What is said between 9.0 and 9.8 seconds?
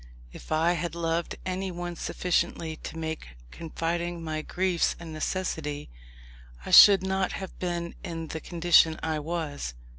I was.